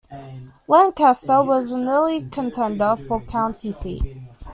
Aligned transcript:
Lancaster 0.67 1.43
was 1.43 1.71
an 1.71 1.87
early 1.87 2.23
contender 2.27 2.95
for 2.95 3.21
county 3.21 3.71
seat. 3.71 4.17